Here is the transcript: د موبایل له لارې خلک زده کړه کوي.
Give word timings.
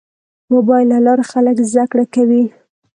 د 0.45 0.47
موبایل 0.53 0.87
له 0.93 0.97
لارې 1.05 1.23
خلک 1.31 1.55
زده 1.69 1.83
کړه 1.91 2.05
کوي. 2.15 2.43